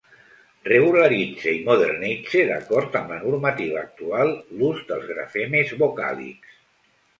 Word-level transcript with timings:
Regularitze 0.69 1.53
i 1.57 1.59
modernitze 1.67 2.41
d’acord 2.47 2.97
amb 3.01 3.15
la 3.15 3.21
normativa 3.27 3.79
actual 3.83 4.35
l’ús 4.57 4.83
dels 4.91 5.09
grafemes 5.15 5.79
vocàlics. 5.85 6.61